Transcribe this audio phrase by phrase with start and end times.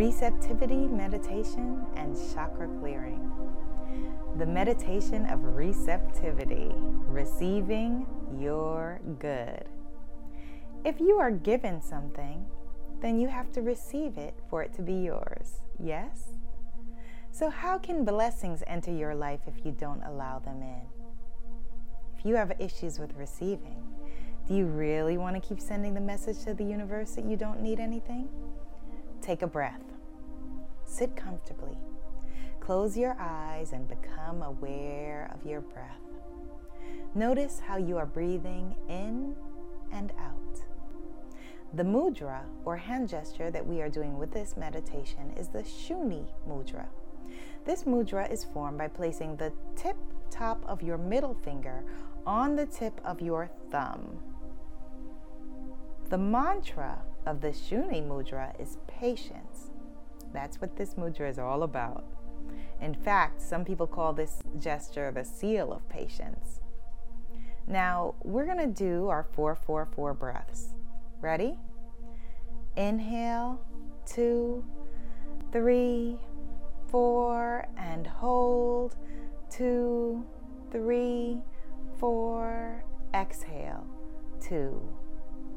[0.00, 3.30] receptivity meditation and chakra clearing.
[4.38, 6.72] The meditation of receptivity,
[7.06, 8.06] receiving
[8.38, 9.62] your good.
[10.86, 12.46] If you are given something,
[13.02, 15.60] then you have to receive it for it to be yours.
[15.78, 16.30] Yes?
[17.30, 20.80] So, how can blessings enter your life if you don't allow them in?
[22.16, 23.82] If you have issues with receiving,
[24.48, 27.60] do you really want to keep sending the message to the universe that you don't
[27.60, 28.30] need anything?
[29.20, 29.89] Take a breath.
[30.90, 31.78] Sit comfortably.
[32.58, 35.86] Close your eyes and become aware of your breath.
[37.14, 39.36] Notice how you are breathing in
[39.92, 40.62] and out.
[41.74, 46.26] The mudra or hand gesture that we are doing with this meditation is the Shuni
[46.46, 46.86] mudra.
[47.64, 49.96] This mudra is formed by placing the tip
[50.28, 51.84] top of your middle finger
[52.26, 54.18] on the tip of your thumb.
[56.08, 59.69] The mantra of the Shuni mudra is patience.
[60.32, 62.04] That's what this mudra is all about.
[62.80, 66.60] In fact, some people call this gesture the seal of patience.
[67.66, 70.74] Now, we're going to do our 444 breaths.
[71.20, 71.58] Ready?
[72.76, 73.60] Inhale,
[74.06, 74.64] two,
[75.52, 76.18] three,
[76.88, 78.96] four, and hold,
[79.50, 80.24] two,
[80.70, 81.38] three,
[81.98, 82.84] four.
[83.12, 83.86] Exhale,
[84.40, 84.80] two,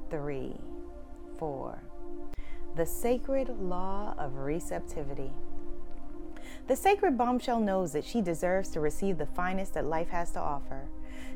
[0.10, 0.56] three,
[1.38, 1.83] four.
[2.76, 5.32] The sacred law of receptivity.
[6.68, 10.40] The sacred bombshell knows that she deserves to receive the finest that life has to
[10.40, 10.90] offer.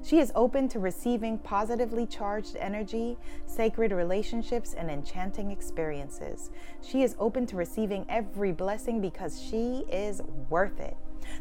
[0.04, 6.50] She is open to receiving positively charged energy, sacred relationships, and enchanting experiences.
[6.82, 10.98] She is open to receiving every blessing because she is worth it.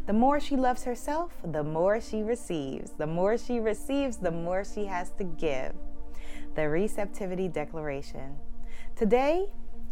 [0.06, 2.90] The more she loves herself, the more she receives.
[2.90, 5.72] The more she receives, the more she has to give.
[6.54, 8.36] The Receptivity Declaration.
[8.94, 9.46] Today,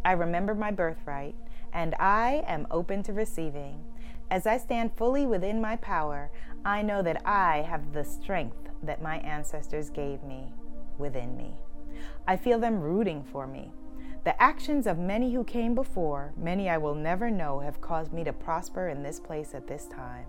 [0.04, 1.34] I remember my birthright,
[1.72, 3.84] and I am open to receiving.
[4.30, 6.30] As I stand fully within my power,
[6.64, 10.52] I know that I have the strength that my ancestors gave me
[10.98, 11.54] within me.
[12.26, 13.70] I feel them rooting for me.
[14.24, 18.24] The actions of many who came before, many I will never know, have caused me
[18.24, 20.24] to prosper in this place at this time.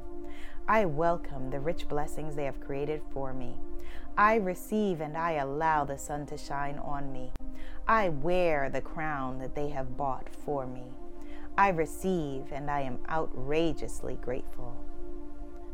[0.67, 3.55] I welcome the rich blessings they have created for me.
[4.17, 7.31] I receive and I allow the sun to shine on me.
[7.87, 10.83] I wear the crown that they have bought for me.
[11.57, 14.75] I receive and I am outrageously grateful.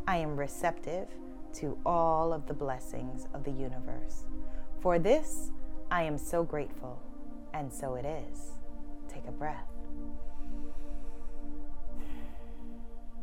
[0.07, 1.07] I am receptive
[1.53, 4.25] to all of the blessings of the universe.
[4.79, 5.51] For this,
[5.91, 6.99] I am so grateful,
[7.53, 8.53] and so it is.
[9.07, 9.67] Take a breath.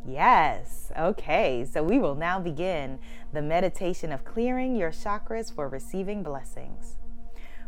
[0.07, 2.99] Yes, okay, so we will now begin
[3.33, 6.97] the meditation of clearing your chakras for receiving blessings.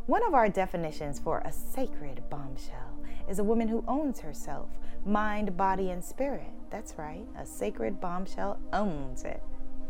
[0.07, 4.69] One of our definitions for a sacred bombshell is a woman who owns herself,
[5.05, 6.51] mind, body, and spirit.
[6.71, 9.43] That's right, a sacred bombshell owns it.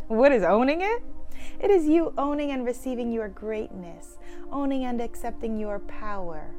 [0.08, 1.02] What is owning it?
[1.60, 4.18] It is you owning and receiving your greatness,
[4.50, 6.50] owning and accepting your power.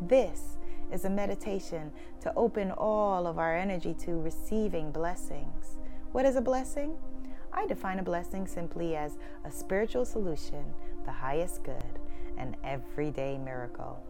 [0.00, 0.56] This
[0.92, 1.90] is a meditation
[2.20, 5.78] to open all of our energy to receiving blessings.
[6.12, 6.94] What is a blessing?
[7.52, 10.64] I define a blessing simply as a spiritual solution,
[11.04, 11.98] the highest good,
[12.38, 14.02] an everyday miracle.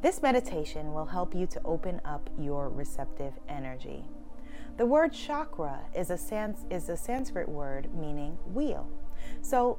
[0.00, 4.04] This meditation will help you to open up your receptive energy.
[4.76, 8.88] The word chakra is a, sans- is a Sanskrit word meaning wheel.
[9.42, 9.78] So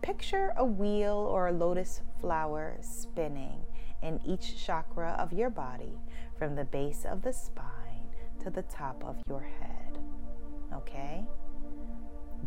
[0.00, 3.60] picture a wheel or a lotus flower spinning
[4.02, 5.98] in each chakra of your body
[6.38, 8.08] from the base of the spine
[8.42, 9.98] to the top of your head.
[10.74, 11.24] Okay?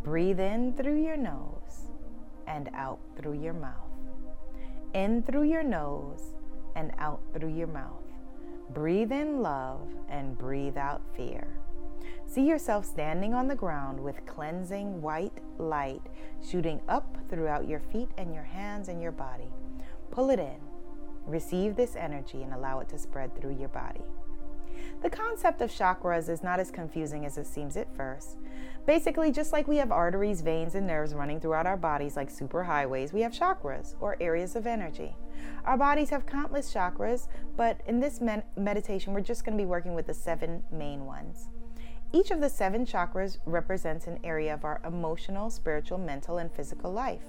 [0.02, 1.90] Breathe in through your nose
[2.46, 3.72] and out through your mouth.
[4.94, 6.34] In through your nose
[6.74, 8.02] and out through your mouth.
[8.70, 11.58] Breathe in love and breathe out fear.
[12.26, 16.02] See yourself standing on the ground with cleansing white light
[16.46, 19.50] shooting up throughout your feet and your hands and your body.
[20.10, 20.65] Pull it in.
[21.26, 24.02] Receive this energy and allow it to spread through your body.
[25.02, 28.38] The concept of chakras is not as confusing as it seems at first.
[28.86, 33.12] Basically, just like we have arteries, veins, and nerves running throughout our bodies like superhighways,
[33.12, 35.16] we have chakras or areas of energy.
[35.64, 39.66] Our bodies have countless chakras, but in this med- meditation, we're just going to be
[39.66, 41.48] working with the seven main ones.
[42.12, 46.92] Each of the seven chakras represents an area of our emotional, spiritual, mental, and physical
[46.92, 47.24] life.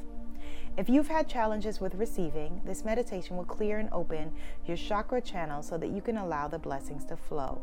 [0.77, 4.31] If you've had challenges with receiving, this meditation will clear and open
[4.67, 7.59] your chakra channel so that you can allow the blessings to flow.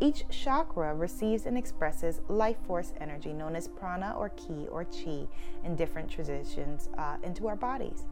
[0.00, 5.26] Each chakra receives and expresses life force energy known as prana or ki or chi
[5.64, 8.04] in different traditions uh, into our bodies.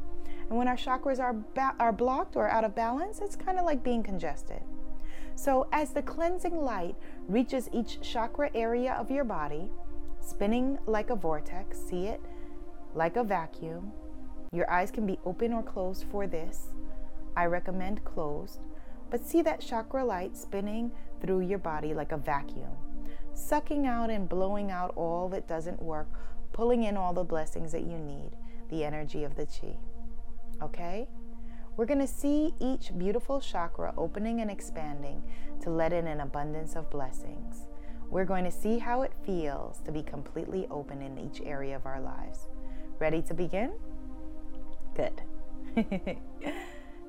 [0.50, 3.64] And when our chakras are, ba- are blocked or out of balance, it's kind of
[3.64, 4.60] like being congested.
[5.36, 6.96] So, as the cleansing light
[7.28, 9.70] reaches each chakra area of your body,
[10.20, 12.20] spinning like a vortex, see it
[12.94, 13.92] like a vacuum.
[14.52, 16.68] Your eyes can be open or closed for this.
[17.36, 18.60] I recommend closed,
[19.10, 20.90] but see that chakra light spinning
[21.20, 22.72] through your body like a vacuum,
[23.34, 26.08] sucking out and blowing out all that doesn't work,
[26.52, 28.30] pulling in all the blessings that you need,
[28.70, 29.76] the energy of the chi.
[30.62, 31.08] Okay?
[31.76, 35.22] We're going to see each beautiful chakra opening and expanding
[35.60, 37.66] to let in an abundance of blessings.
[38.10, 41.86] We're going to see how it feels to be completely open in each area of
[41.86, 42.48] our lives.
[42.98, 43.72] Ready to begin?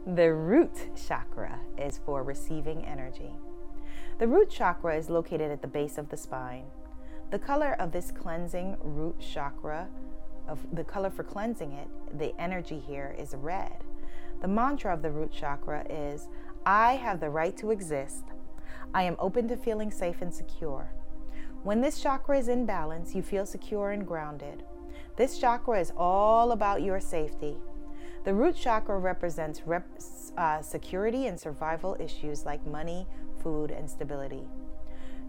[0.06, 3.36] The root chakra is for receiving energy.
[4.18, 6.64] The root chakra is located at the base of the spine.
[7.32, 9.88] The color of this cleansing root chakra,
[10.48, 13.84] of the color for cleansing it, the energy here is red.
[14.42, 16.30] The mantra of the root chakra is
[16.66, 18.24] I have the right to exist.
[18.94, 20.92] I am open to feeling safe and secure.
[21.64, 24.64] When this chakra is in balance, you feel secure and grounded.
[25.18, 27.58] This chakra is all about your safety.
[28.30, 29.88] The root chakra represents rep,
[30.38, 33.08] uh, security and survival issues like money,
[33.42, 34.48] food, and stability.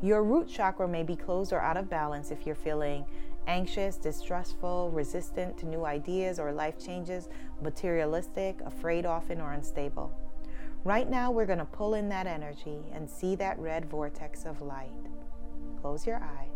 [0.02, 3.06] Your root chakra may be closed or out of balance if you're feeling
[3.47, 7.31] anxious, distrustful, resistant to new ideas or life changes,
[7.62, 10.12] materialistic, afraid often, or unstable.
[10.85, 14.61] Right now, we're going to pull in that energy and see that red vortex of
[14.61, 14.93] light.
[15.81, 16.50] Close your eyes.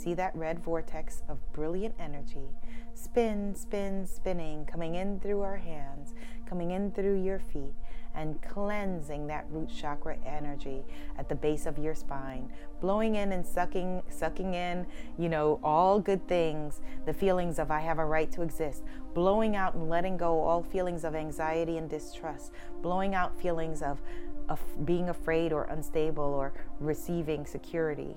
[0.00, 2.48] See that red vortex of brilliant energy?
[2.94, 6.14] Spin, spin, spinning, coming in through our hands,
[6.48, 7.74] coming in through your feet,
[8.14, 10.86] and cleansing that root chakra energy
[11.18, 12.50] at the base of your spine,
[12.80, 14.86] blowing in and sucking, sucking in,
[15.18, 18.82] you know, all good things, the feelings of I have a right to exist,
[19.12, 24.00] blowing out and letting go all feelings of anxiety and distrust, blowing out feelings of,
[24.48, 28.16] of being afraid or unstable or receiving security.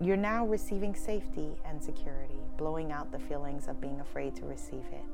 [0.00, 4.84] You're now receiving safety and security, blowing out the feelings of being afraid to receive
[4.92, 5.04] it.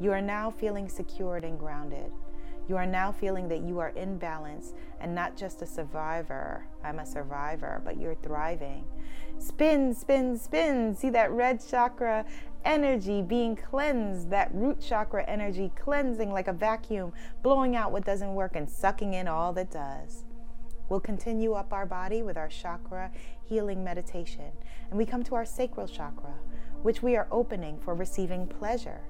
[0.00, 2.10] You are now feeling secured and grounded.
[2.66, 6.64] You are now feeling that you are in balance and not just a survivor.
[6.82, 8.84] I'm a survivor, but you're thriving.
[9.38, 10.94] Spin, spin, spin.
[10.94, 12.24] See that red chakra
[12.64, 17.12] energy being cleansed, that root chakra energy cleansing like a vacuum,
[17.42, 20.24] blowing out what doesn't work and sucking in all that does.
[20.90, 23.12] We'll continue up our body with our chakra
[23.44, 24.50] healing meditation,
[24.90, 26.34] and we come to our sacral chakra,
[26.82, 29.00] which we are opening for receiving pleasure.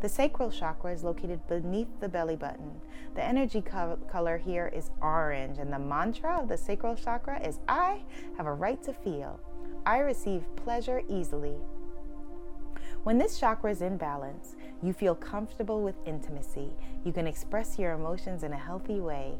[0.00, 2.80] The sacral chakra is located beneath the belly button.
[3.14, 7.60] The energy co- color here is orange, and the mantra of the sacral chakra is
[7.68, 8.02] I
[8.36, 9.38] have a right to feel.
[9.86, 11.54] I receive pleasure easily.
[13.04, 16.72] When this chakra is in balance, you feel comfortable with intimacy.
[17.04, 19.38] You can express your emotions in a healthy way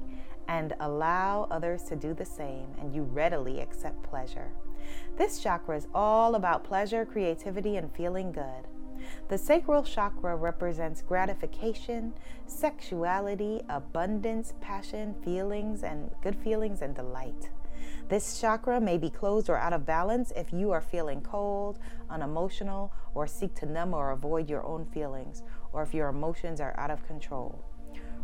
[0.49, 4.51] and allow others to do the same, and you readily accept pleasure.
[5.17, 8.67] This chakra is all about pleasure, creativity, and feeling good.
[9.29, 12.15] The sacral chakra represents gratification,
[12.47, 17.51] sexuality, abundance, passion, feelings, and good feelings and delight.
[18.09, 21.79] This chakra may be closed or out of balance if you are feeling cold,
[22.09, 25.43] unemotional, or seek to numb or avoid your own feelings,
[25.73, 27.63] or if your emotions are out of control.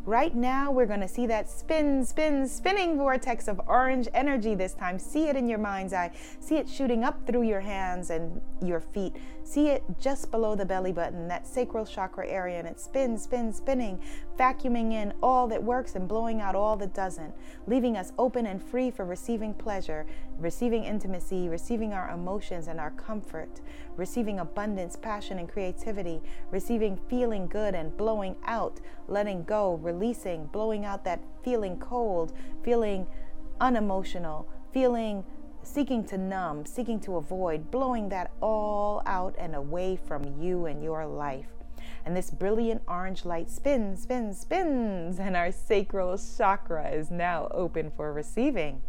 [0.06, 4.74] Right now, we're going to see that spin, spin, spinning vortex of orange energy this
[4.74, 4.98] time.
[4.98, 6.10] See it in your mind's eye.
[6.40, 9.16] See it shooting up through your hands and your feet.
[9.46, 13.58] See it just below the belly button, that sacral chakra area, and it spins, spins,
[13.58, 14.00] spinning,
[14.38, 17.34] vacuuming in all that works and blowing out all that doesn't,
[17.66, 20.06] leaving us open and free for receiving pleasure,
[20.38, 23.60] receiving intimacy, receiving our emotions and our comfort,
[23.96, 30.86] receiving abundance, passion, and creativity, receiving feeling good and blowing out, letting go, releasing, blowing
[30.86, 32.32] out that feeling cold,
[32.62, 33.06] feeling
[33.60, 35.22] unemotional, feeling
[35.66, 40.82] seeking to numb, seeking to avoid, blowing that all out and away from you and
[40.82, 41.48] your life.
[42.04, 47.90] And this brilliant orange light spins, spins, spins, and our sacral chakra is now open
[47.96, 48.82] for receiving.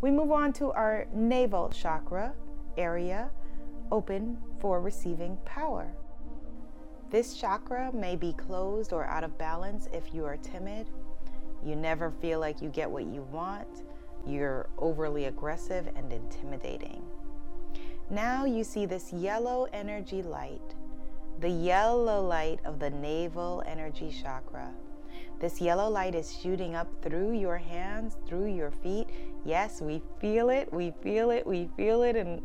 [0.00, 2.34] We move on to our navel chakra
[2.76, 3.30] area,
[3.90, 5.94] open for receiving power.
[7.10, 10.88] This chakra may be closed or out of balance if you are timid.
[11.64, 13.82] You never feel like you get what you want.
[14.26, 17.02] You're overly aggressive and intimidating.
[18.10, 20.74] Now you see this yellow energy light,
[21.40, 24.70] the yellow light of the navel energy chakra.
[25.40, 29.08] This yellow light is shooting up through your hands, through your feet.
[29.44, 32.42] Yes, we feel it, we feel it, we feel it, and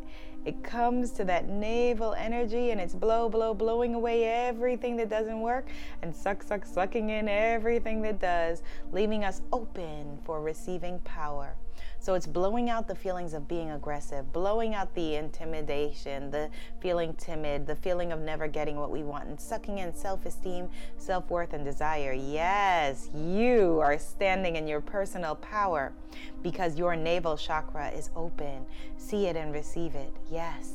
[0.47, 5.41] It comes to that navel energy and it's blow, blow, blowing away everything that doesn't
[5.41, 5.67] work
[6.01, 11.57] and suck, suck, sucking in everything that does, leaving us open for receiving power.
[11.99, 17.13] So it's blowing out the feelings of being aggressive, blowing out the intimidation, the feeling
[17.13, 21.29] timid, the feeling of never getting what we want, and sucking in self esteem, self
[21.29, 22.13] worth, and desire.
[22.13, 25.93] Yes, you are standing in your personal power
[26.43, 28.65] because your navel chakra is open.
[28.97, 30.13] See it and receive it.
[30.31, 30.73] Yes.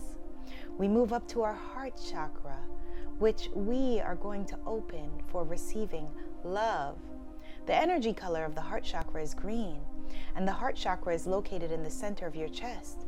[0.79, 2.59] We move up to our heart chakra,
[3.19, 6.09] which we are going to open for receiving
[6.45, 6.99] love.
[7.67, 9.81] The energy color of the heart chakra is green
[10.37, 13.07] and the heart chakra is located in the center of your chest.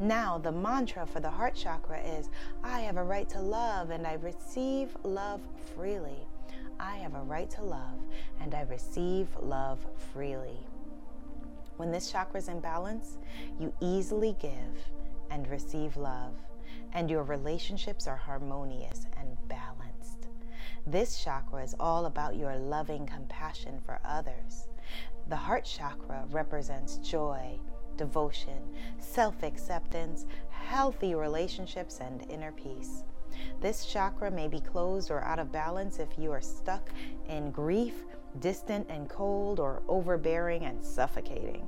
[0.00, 2.28] Now, the mantra for the heart chakra is
[2.64, 5.40] I have a right to love and I receive love
[5.74, 6.26] freely.
[6.80, 8.00] I have a right to love
[8.40, 9.78] and I receive love
[10.12, 10.58] freely.
[11.76, 13.18] When this chakra is in balance,
[13.58, 14.52] you easily give
[15.30, 16.34] and receive love,
[16.92, 19.81] and your relationships are harmonious and balanced.
[20.86, 24.66] This chakra is all about your loving compassion for others.
[25.28, 27.60] The heart chakra represents joy,
[27.96, 28.62] devotion,
[28.98, 33.04] self acceptance, healthy relationships, and inner peace.
[33.60, 36.90] This chakra may be closed or out of balance if you are stuck
[37.28, 38.04] in grief,
[38.40, 41.66] distant and cold, or overbearing and suffocating.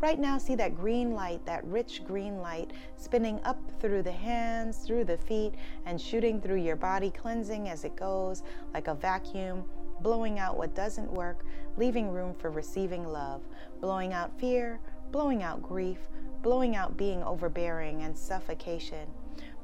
[0.00, 4.78] Right now, see that green light, that rich green light, spinning up through the hands,
[4.78, 5.54] through the feet,
[5.84, 8.42] and shooting through your body, cleansing as it goes
[8.74, 9.64] like a vacuum,
[10.00, 11.44] blowing out what doesn't work,
[11.76, 13.42] leaving room for receiving love,
[13.80, 14.80] blowing out fear,
[15.10, 15.98] blowing out grief,
[16.42, 19.08] blowing out being overbearing and suffocation,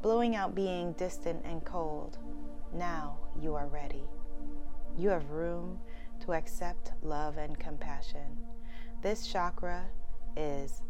[0.00, 2.18] blowing out being distant and cold.
[2.75, 4.04] Now you are ready.
[4.97, 5.78] You have room
[6.21, 8.38] to accept love and compassion.
[9.02, 9.82] This chakra
[10.37, 10.80] is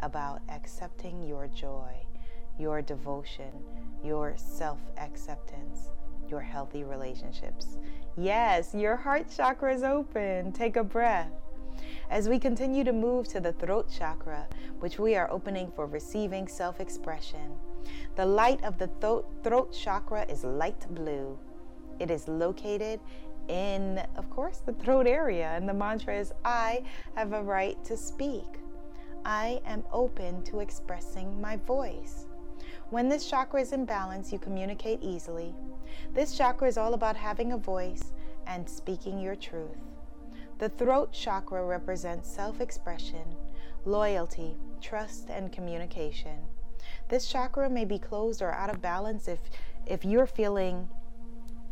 [0.00, 1.92] about accepting your joy,
[2.58, 3.52] your devotion,
[4.02, 5.90] your self acceptance,
[6.30, 7.76] your healthy relationships.
[8.16, 10.52] Yes, your heart chakra is open.
[10.52, 11.30] Take a breath.
[12.08, 14.48] As we continue to move to the throat chakra,
[14.80, 17.52] which we are opening for receiving self expression,
[18.16, 21.38] the light of the throat, throat chakra is light blue.
[21.98, 22.98] It is located
[23.48, 26.84] in, of course, the throat area, and the mantra is I
[27.14, 28.58] have a right to speak.
[29.24, 32.26] I am open to expressing my voice.
[32.90, 35.54] When this chakra is in balance, you communicate easily.
[36.12, 38.12] This chakra is all about having a voice
[38.46, 39.78] and speaking your truth.
[40.58, 43.24] The throat chakra represents self expression,
[43.84, 46.38] loyalty, trust, and communication.
[47.08, 49.40] This chakra may be closed or out of balance if,
[49.86, 50.88] if you're feeling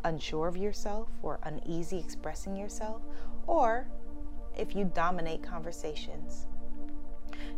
[0.05, 3.03] unsure of yourself or uneasy expressing yourself,
[3.47, 3.89] or
[4.57, 6.47] if you dominate conversations.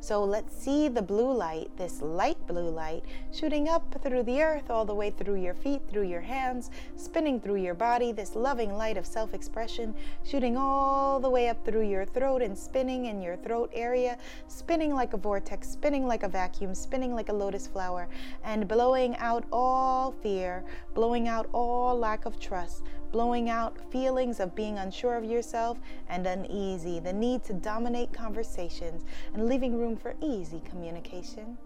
[0.02, 4.68] So let's see the blue light, this light blue light, shooting up through the earth,
[4.68, 8.76] all the way through your feet, through your hands, spinning through your body, this loving
[8.76, 9.94] light of self expression,
[10.24, 14.18] shooting all the way up through your throat and spinning in your throat area,
[14.48, 18.08] spinning like a vortex, spinning like a vacuum, spinning like a lotus flower,
[18.42, 22.82] and blowing out all fear, blowing out all lack of trust,
[23.12, 25.78] blowing out feelings of being unsure of yourself
[26.08, 29.04] and uneasy, the need to dominate conversations,
[29.34, 31.58] and leaving room for easy communication,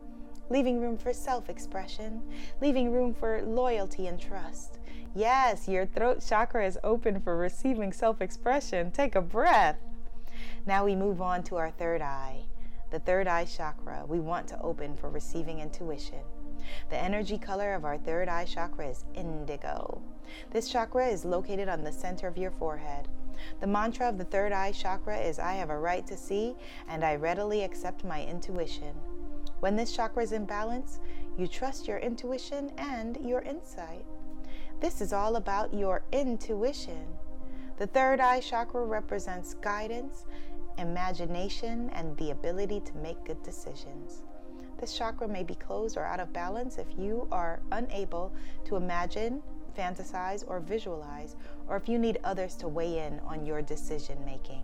[0.50, 2.20] leaving room for self expression,
[2.60, 4.78] leaving room for loyalty and trust.
[5.14, 8.90] Yes, your throat chakra is open for receiving self expression.
[8.90, 9.78] Take a breath.
[10.66, 12.42] Now we move on to our third eye.
[12.90, 16.20] The third eye chakra we want to open for receiving intuition.
[16.90, 20.00] The energy color of our third eye chakra is indigo.
[20.50, 23.08] This chakra is located on the center of your forehead.
[23.60, 26.56] The mantra of the third eye chakra is I have a right to see
[26.88, 28.94] and I readily accept my intuition.
[29.60, 31.00] When this chakra is in balance,
[31.38, 34.04] you trust your intuition and your insight.
[34.80, 37.06] This is all about your intuition.
[37.78, 40.24] The third eye chakra represents guidance,
[40.78, 44.22] imagination, and the ability to make good decisions.
[44.78, 48.32] This chakra may be closed or out of balance if you are unable
[48.66, 49.42] to imagine,
[49.76, 51.36] fantasize, or visualize,
[51.68, 54.62] or if you need others to weigh in on your decision making.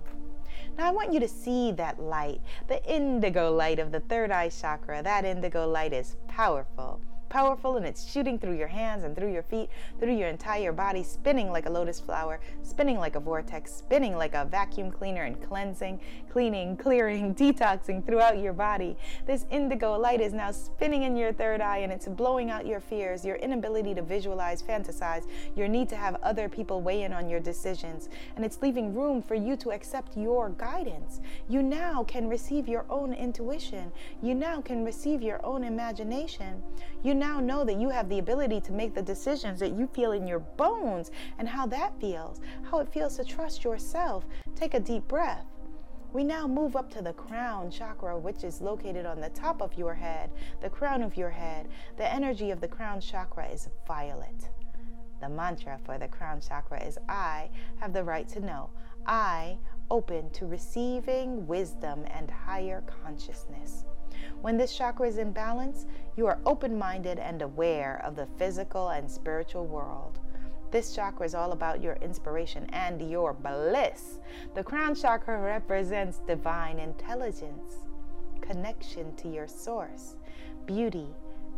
[0.77, 4.49] Now, I want you to see that light, the indigo light of the third eye
[4.49, 5.03] chakra.
[5.03, 7.01] That indigo light is powerful,
[7.33, 11.03] powerful and it's shooting through your hands and through your feet, through your entire body,
[11.03, 15.43] spinning like a lotus flower, spinning like a vortex, spinning like a vacuum cleaner and
[15.43, 15.99] cleansing,
[16.31, 18.95] cleaning, clearing, detoxing throughout your body.
[19.27, 22.81] This indigo light is now spinning in your third eye and it's blowing out your
[22.81, 27.31] fears, your inability to visualize, fantasize, your need to have other people weigh in on
[27.31, 28.11] your decisions.
[28.37, 31.21] And it's leaving room for you to accept your guidance.
[31.49, 33.91] You now can receive your own intuition.
[34.21, 36.63] You now can receive your own imagination.
[37.03, 40.11] You now know that you have the ability to make the decisions that you feel
[40.11, 44.27] in your bones and how that feels, how it feels to trust yourself.
[44.57, 45.47] Take a deep breath.
[46.13, 49.75] We now move up to the crown chakra, which is located on the top of
[49.75, 51.69] your head, the crown of your head.
[51.97, 54.51] The energy of the crown chakra is violet.
[55.21, 58.71] The mantra for the crown chakra is I have the right to know.
[59.07, 59.59] I
[59.93, 63.85] open to receiving wisdom and higher consciousness.
[64.43, 68.89] When this chakra is in balance, you are open minded and aware of the physical
[68.89, 70.19] and spiritual world.
[70.73, 74.19] This chakra is all about your inspiration and your bliss.
[74.55, 77.87] The crown chakra represents divine intelligence,
[78.41, 80.17] connection to your source,
[80.67, 81.07] beauty,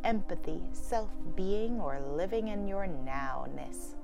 [0.04, 3.94] empathy, self being, or living in your nowness.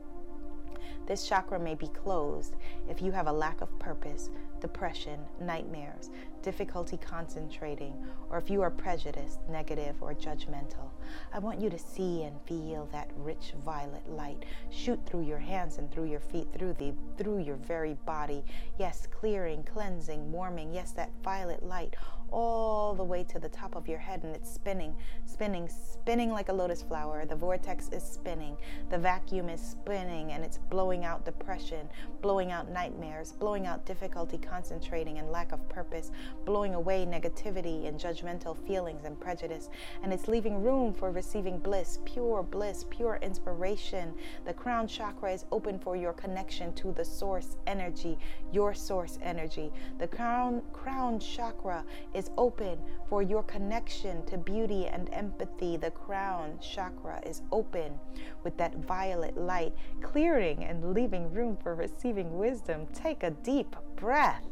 [1.06, 2.56] This chakra may be closed
[2.88, 6.08] if you have a lack of purpose, depression, nightmares,
[6.42, 7.94] difficulty concentrating,
[8.30, 10.90] or if you are prejudiced, negative, or judgmental.
[11.32, 15.78] I want you to see and feel that rich violet light shoot through your hands
[15.78, 18.44] and through your feet, through the through your very body.
[18.78, 20.72] Yes, clearing, cleansing, warming.
[20.72, 21.96] Yes, that violet light
[22.32, 24.94] all the way to the top of your head and it's spinning,
[25.24, 27.24] spinning, spinning like a lotus flower.
[27.24, 28.56] The vortex is spinning,
[28.90, 31.88] the vacuum is spinning, and it's blowing out depression,
[32.22, 36.10] blowing out nightmares, blowing out difficulty concentrating and lack of purpose,
[36.44, 39.70] blowing away negativity and judgmental feelings and prejudice.
[40.02, 44.14] And it's leaving room for receiving bliss, pure bliss, pure inspiration.
[44.44, 48.18] The crown chakra is open for your connection to the source energy,
[48.52, 49.72] your source energy.
[49.98, 51.84] The crown crown chakra
[52.14, 55.78] is is open for your connection to beauty and empathy.
[55.78, 57.98] The crown chakra is open
[58.44, 59.72] with that violet light,
[60.02, 62.86] clearing and leaving room for receiving wisdom.
[62.92, 64.44] Take a deep breath.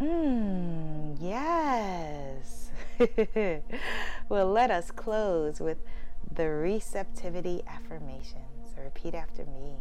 [0.00, 2.70] Mmm, yes.
[4.30, 5.76] well, let us close with
[6.34, 8.74] the receptivity affirmations.
[8.82, 9.74] Repeat after me.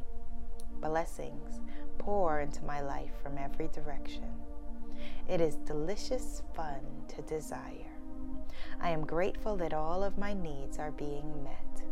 [0.81, 1.61] Blessings
[1.97, 4.48] pour into my life from every direction.
[5.29, 7.93] It is delicious fun to desire.
[8.81, 11.83] I am grateful that all of my needs are being met.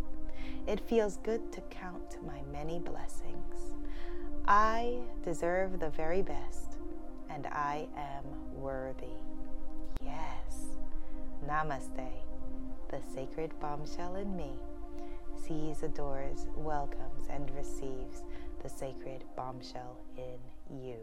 [0.66, 3.76] It feels good to count my many blessings.
[4.48, 6.78] I deserve the very best,
[7.30, 9.20] and I am worthy.
[10.04, 10.78] Yes.
[11.48, 12.10] Namaste.
[12.90, 14.54] The sacred bombshell in me
[15.36, 18.24] sees, adores, welcomes, and receives
[18.64, 20.40] the sacred bombshell in
[20.84, 20.98] you.